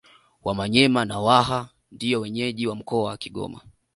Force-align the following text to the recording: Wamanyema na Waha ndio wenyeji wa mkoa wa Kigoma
Wamanyema 0.43 1.05
na 1.05 1.19
Waha 1.19 1.69
ndio 1.91 2.21
wenyeji 2.21 2.67
wa 2.67 2.75
mkoa 2.75 3.03
wa 3.03 3.17
Kigoma 3.17 3.61